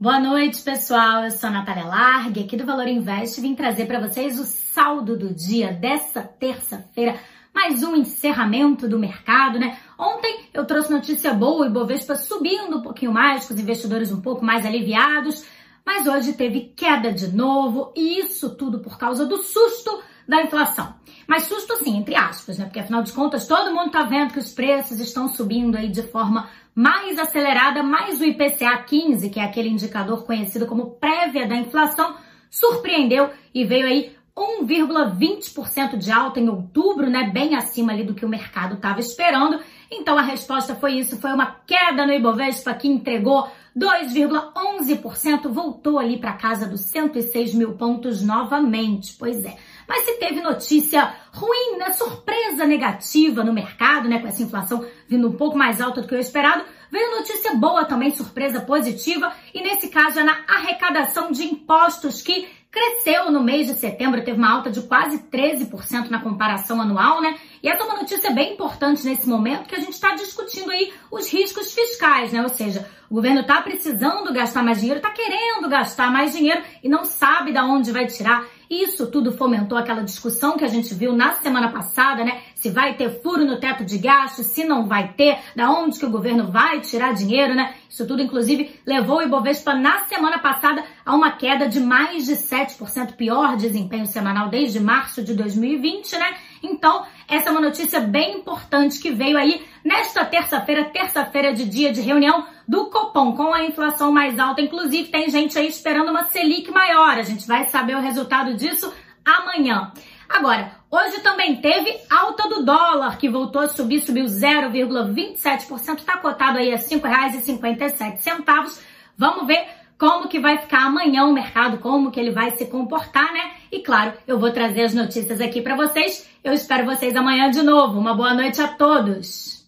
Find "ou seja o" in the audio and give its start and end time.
72.42-73.14